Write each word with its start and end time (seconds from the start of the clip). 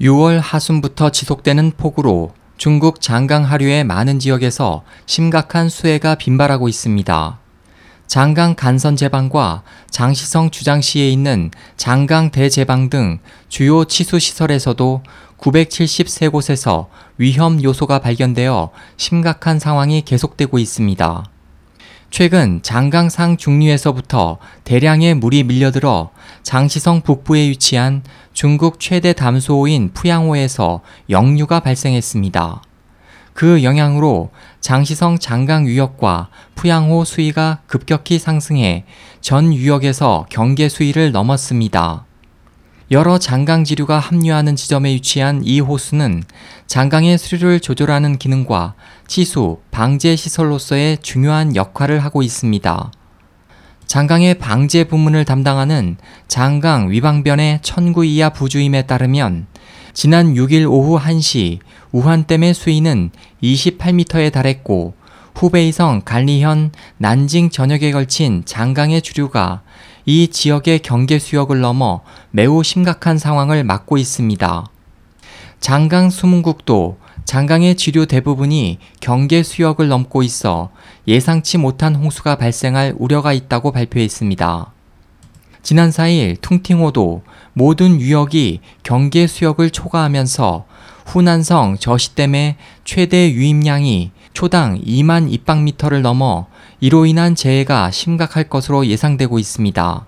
6월 0.00 0.38
하순부터 0.40 1.10
지속되는 1.10 1.72
폭우로 1.76 2.32
중국 2.56 3.00
장강 3.00 3.44
하류의 3.44 3.82
많은 3.84 4.20
지역에서 4.20 4.84
심각한 5.06 5.68
수해가 5.68 6.14
빈발하고 6.14 6.68
있습니다. 6.68 7.38
장강 8.06 8.54
간선 8.54 8.96
제방과 8.96 9.62
장시성 9.90 10.50
주장시에 10.50 11.10
있는 11.10 11.50
장강 11.76 12.30
대제방 12.30 12.90
등 12.90 13.18
주요 13.48 13.84
치수 13.84 14.18
시설에서도 14.18 15.02
973곳에서 15.36 16.86
위험 17.18 17.62
요소가 17.62 17.98
발견되어 17.98 18.70
심각한 18.96 19.58
상황이 19.58 20.02
계속되고 20.02 20.58
있습니다. 20.58 21.24
최근 22.10 22.60
장강상 22.62 23.36
중류에서부터 23.36 24.38
대량의 24.64 25.14
물이 25.14 25.44
밀려들어 25.44 26.10
장시성 26.42 27.02
북부에 27.02 27.48
위치한 27.50 28.02
중국 28.32 28.80
최대 28.80 29.12
담수호인 29.12 29.92
푸양호에서 29.92 30.80
역류가 31.10 31.60
발생했습니다. 31.60 32.62
그 33.34 33.62
영향으로 33.62 34.30
장시성 34.60 35.18
장강 35.18 35.68
유역과 35.68 36.30
푸양호 36.54 37.04
수위가 37.04 37.60
급격히 37.66 38.18
상승해 38.18 38.84
전 39.20 39.54
유역에서 39.54 40.26
경계 40.28 40.68
수위를 40.68 41.12
넘었습니다. 41.12 42.07
여러 42.90 43.18
장강 43.18 43.64
지류가 43.64 43.98
합류하는 43.98 44.56
지점에 44.56 44.94
위치한 44.94 45.42
이 45.44 45.60
호수는 45.60 46.22
장강의 46.66 47.18
수류를 47.18 47.60
조절하는 47.60 48.16
기능과 48.16 48.72
치수, 49.06 49.58
방제 49.70 50.16
시설로서의 50.16 50.98
중요한 51.02 51.54
역할을 51.54 51.98
하고 51.98 52.22
있습니다. 52.22 52.90
장강의 53.86 54.38
방제 54.38 54.84
부문을 54.84 55.26
담당하는 55.26 55.98
장강 56.28 56.90
위방변의 56.90 57.60
천구 57.60 58.06
이하 58.06 58.30
부주임에 58.30 58.82
따르면 58.82 59.48
지난 59.92 60.32
6일 60.32 60.66
오후 60.66 60.98
1시 60.98 61.58
우한댐의 61.92 62.54
수위는 62.54 63.10
28m에 63.42 64.32
달했고 64.32 64.94
후베이성 65.38 66.02
간리현 66.04 66.72
난징 66.96 67.50
전역에 67.50 67.92
걸친 67.92 68.42
장강의 68.44 69.02
주류가 69.02 69.62
이 70.04 70.26
지역의 70.26 70.80
경계 70.80 71.20
수역을 71.20 71.60
넘어 71.60 72.00
매우 72.32 72.64
심각한 72.64 73.18
상황을 73.18 73.62
맞고 73.62 73.98
있습니다. 73.98 74.66
장강 75.60 76.10
수문국도 76.10 76.98
장강의 77.24 77.76
지류 77.76 78.06
대부분이 78.06 78.80
경계 78.98 79.44
수역을 79.44 79.86
넘고 79.86 80.24
있어 80.24 80.70
예상치 81.06 81.56
못한 81.56 81.94
홍수가 81.94 82.34
발생할 82.34 82.96
우려가 82.98 83.32
있다고 83.32 83.70
발표했습니다. 83.70 84.72
지난 85.62 85.90
4일 85.90 86.40
퉁팅호도 86.40 87.22
모든 87.52 88.00
유역이 88.00 88.58
경계 88.82 89.28
수역을 89.28 89.70
초과하면서 89.70 90.66
후난성 91.06 91.76
저시댐의 91.78 92.56
최대 92.84 93.30
유입량이 93.30 94.10
초당 94.32 94.80
2만 94.80 95.32
입방미터를 95.32 96.02
넘어 96.02 96.46
이로 96.80 97.06
인한 97.06 97.34
재해가 97.34 97.90
심각할 97.90 98.44
것으로 98.44 98.86
예상되고 98.86 99.38
있습니다. 99.38 100.06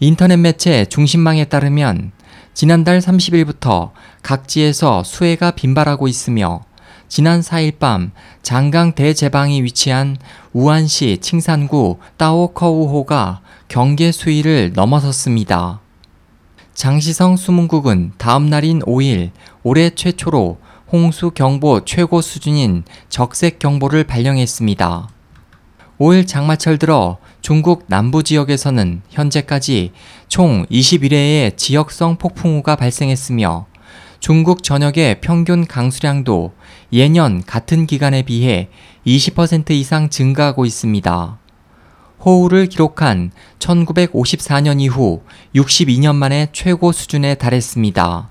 인터넷 0.00 0.36
매체 0.36 0.84
중심망에 0.86 1.44
따르면 1.46 2.12
지난달 2.54 3.00
30일부터 3.00 3.90
각지에서 4.22 5.02
수해가 5.02 5.52
빈발하고 5.52 6.08
있으며 6.08 6.62
지난 7.08 7.40
4일 7.40 7.78
밤 7.78 8.12
장강 8.42 8.94
대제방이 8.94 9.62
위치한 9.62 10.16
우한시 10.52 11.18
칭산구 11.20 11.98
따오커우호가 12.16 13.40
경계 13.68 14.10
수위를 14.10 14.72
넘어섰습니다. 14.74 15.80
장시성 16.74 17.36
수문국은 17.36 18.12
다음 18.18 18.46
날인 18.46 18.80
5일 18.80 19.30
올해 19.62 19.90
최초로 19.90 20.58
홍수 20.94 21.32
경보 21.32 21.84
최고 21.84 22.20
수준인 22.20 22.84
적색 23.08 23.58
경보를 23.58 24.04
발령했습니다. 24.04 25.08
5일 25.98 26.24
장마철 26.24 26.78
들어 26.78 27.18
중국 27.40 27.86
남부 27.88 28.22
지역에서는 28.22 29.02
현재까지 29.10 29.90
총 30.28 30.64
21회의 30.66 31.56
지역성 31.56 32.18
폭풍우가 32.18 32.76
발생했으며 32.76 33.66
중국 34.20 34.62
전역의 34.62 35.20
평균 35.20 35.66
강수량도 35.66 36.52
예년 36.92 37.42
같은 37.44 37.88
기간에 37.88 38.22
비해 38.22 38.68
20% 39.04 39.72
이상 39.72 40.08
증가하고 40.08 40.64
있습니다. 40.64 41.38
호우를 42.24 42.68
기록한 42.68 43.32
1954년 43.58 44.80
이후 44.80 45.24
62년 45.56 46.14
만에 46.14 46.50
최고 46.52 46.92
수준에 46.92 47.34
달했습니다. 47.34 48.30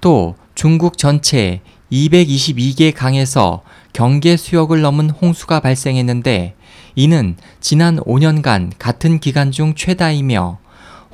또 0.00 0.34
중국 0.58 0.98
전체 0.98 1.60
222개 1.92 2.92
강에서 2.94 3.62
경계 3.92 4.36
수역을 4.36 4.80
넘은 4.80 5.10
홍수가 5.10 5.60
발생했는데 5.60 6.54
이는 6.94 7.36
지난 7.60 7.98
5년간 7.98 8.72
같은 8.78 9.20
기간 9.20 9.50
중 9.50 9.74
최다이며 9.74 10.58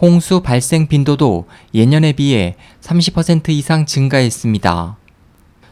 홍수 0.01 0.41
발생 0.41 0.89
빈도도 0.89 1.47
예년에 1.73 2.13
비해 2.13 2.57
30% 2.81 3.51
이상 3.51 3.87
증가했습니다. 3.87 4.97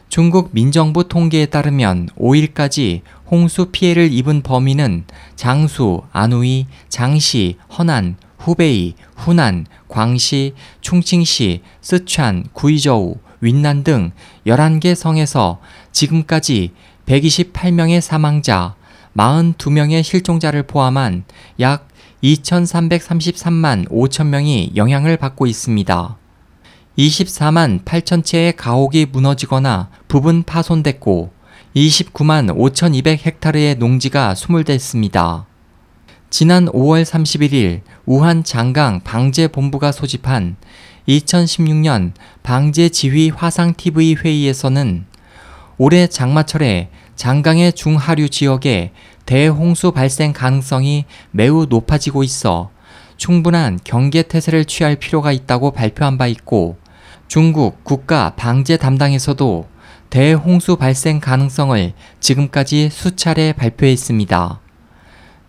중국 0.07 0.49
민정부 0.53 1.07
통계에 1.07 1.47
따르면 1.47 2.09
5일까지 2.17 3.01
홍수 3.29 3.69
피해를 3.71 4.13
입은 4.13 4.43
범위는 4.43 5.05
장수, 5.35 6.03
안우이, 6.11 6.67
장시, 6.87 7.57
허난, 7.77 8.15
후베이, 8.43 8.95
후난, 9.15 9.65
광시, 9.87 10.53
충칭시, 10.81 11.61
스촨, 11.79 12.43
구이저우, 12.51 13.15
윈난 13.39 13.85
등 13.85 14.11
11개 14.45 14.95
성에서 14.95 15.61
지금까지 15.93 16.73
128명의 17.05 18.01
사망자, 18.01 18.75
42명의 19.15 20.03
실종자를 20.03 20.63
포함한 20.63 21.23
약 21.61 21.87
2,333만 22.21 23.89
5천 23.89 24.27
명이 24.27 24.73
영향을 24.75 25.15
받고 25.15 25.47
있습니다. 25.47 26.17
24만 26.97 27.85
8천 27.85 28.25
채의 28.25 28.57
가옥이 28.57 29.07
무너지거나 29.11 29.89
부분 30.09 30.43
파손됐고 30.43 31.31
29만 31.75 32.53
5,200 32.55 33.25
헥타르의 33.25 33.75
농지가 33.75 34.35
수물됐습니다. 34.35 35.47
지난 36.35 36.65
5월 36.65 37.03
31일 37.03 37.81
우한 38.07 38.43
장강 38.43 39.01
방제본부가 39.01 39.91
소집한 39.91 40.55
2016년 41.07 42.13
방제지휘 42.41 43.29
화상TV 43.29 44.15
회의에서는 44.15 45.05
올해 45.77 46.07
장마철에 46.07 46.89
장강의 47.15 47.73
중하류 47.73 48.29
지역에 48.29 48.93
대홍수 49.27 49.91
발생 49.91 50.33
가능성이 50.33 51.05
매우 51.29 51.67
높아지고 51.69 52.23
있어 52.23 52.71
충분한 53.17 53.79
경계 53.83 54.23
태세를 54.23 54.65
취할 54.65 54.95
필요가 54.95 55.31
있다고 55.31 55.69
발표한 55.69 56.17
바 56.17 56.25
있고 56.25 56.77
중국 57.27 57.83
국가 57.83 58.33
방제 58.35 58.77
담당에서도 58.77 59.67
대홍수 60.09 60.77
발생 60.77 61.19
가능성을 61.19 61.93
지금까지 62.19 62.89
수차례 62.89 63.53
발표했습니다. 63.53 64.62